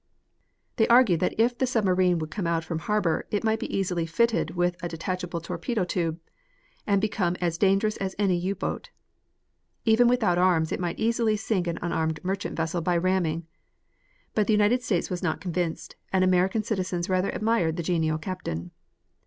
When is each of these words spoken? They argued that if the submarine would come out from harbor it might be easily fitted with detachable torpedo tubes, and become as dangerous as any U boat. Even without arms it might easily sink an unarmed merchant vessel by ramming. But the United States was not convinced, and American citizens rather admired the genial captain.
They 0.77 0.87
argued 0.87 1.19
that 1.19 1.39
if 1.39 1.55
the 1.55 1.67
submarine 1.67 2.17
would 2.17 2.31
come 2.31 2.47
out 2.47 2.63
from 2.63 2.79
harbor 2.79 3.27
it 3.29 3.43
might 3.43 3.59
be 3.59 3.71
easily 3.71 4.07
fitted 4.07 4.55
with 4.55 4.75
detachable 4.79 5.41
torpedo 5.41 5.83
tubes, 5.85 6.19
and 6.87 6.99
become 6.99 7.35
as 7.39 7.59
dangerous 7.59 7.97
as 7.97 8.15
any 8.17 8.35
U 8.37 8.55
boat. 8.55 8.89
Even 9.85 10.07
without 10.07 10.39
arms 10.39 10.71
it 10.71 10.79
might 10.79 10.97
easily 10.99 11.37
sink 11.37 11.67
an 11.67 11.77
unarmed 11.83 12.19
merchant 12.23 12.57
vessel 12.57 12.81
by 12.81 12.97
ramming. 12.97 13.45
But 14.33 14.47
the 14.47 14.53
United 14.53 14.81
States 14.81 15.11
was 15.11 15.21
not 15.21 15.39
convinced, 15.39 15.95
and 16.11 16.23
American 16.23 16.63
citizens 16.63 17.07
rather 17.07 17.29
admired 17.29 17.75
the 17.75 17.83
genial 17.83 18.17
captain. 18.17 18.71